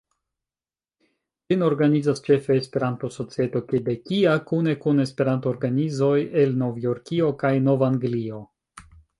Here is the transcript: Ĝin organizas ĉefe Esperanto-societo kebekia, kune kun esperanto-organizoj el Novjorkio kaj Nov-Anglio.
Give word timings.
Ĝin 1.51 1.65
organizas 1.65 2.21
ĉefe 2.27 2.57
Esperanto-societo 2.61 3.61
kebekia, 3.73 4.33
kune 4.53 4.75
kun 4.87 5.05
esperanto-organizoj 5.07 6.17
el 6.45 6.59
Novjorkio 6.63 7.33
kaj 7.45 7.57
Nov-Anglio. 7.71 8.45